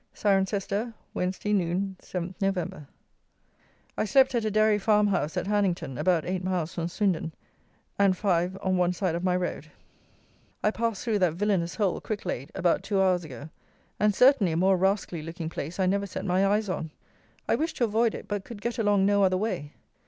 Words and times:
Cirencester, 0.15 0.95
Wednesday 1.13 1.53
(Noon), 1.53 1.95
7 1.99 2.33
Nov. 2.41 2.85
I 3.95 4.03
slept 4.03 4.33
at 4.33 4.43
a 4.43 4.49
Dairy 4.49 4.79
farm 4.79 5.05
house 5.05 5.37
at 5.37 5.45
Hannington, 5.45 5.95
about 5.99 6.25
eight 6.25 6.43
miles 6.43 6.73
from 6.73 6.87
Swindon, 6.87 7.33
and 7.99 8.17
five 8.17 8.57
on 8.63 8.77
one 8.77 8.93
side 8.93 9.13
of 9.13 9.23
my 9.23 9.35
road. 9.35 9.69
I 10.63 10.71
passed 10.71 11.03
through 11.03 11.19
that 11.19 11.33
villanous 11.35 11.75
hole, 11.75 12.01
Cricklade, 12.01 12.49
about 12.55 12.81
two 12.81 12.99
hours 12.99 13.23
ago; 13.23 13.49
and, 13.99 14.15
certainly, 14.15 14.53
a 14.53 14.57
more 14.57 14.75
rascally 14.75 15.21
looking 15.21 15.49
place 15.49 15.79
I 15.79 15.85
never 15.85 16.07
set 16.07 16.25
my 16.25 16.47
eyes 16.47 16.67
on. 16.67 16.89
I 17.47 17.53
wished 17.53 17.77
to 17.77 17.83
avoid 17.83 18.15
it, 18.15 18.27
but 18.27 18.43
could 18.43 18.59
get 18.59 18.79
along 18.79 19.05
no 19.05 19.23
other 19.23 19.37
way. 19.37 19.73